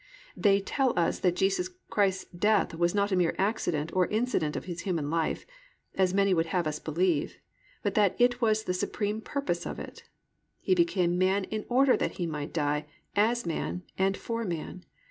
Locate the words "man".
11.19-11.43, 13.45-13.83, 14.43-14.85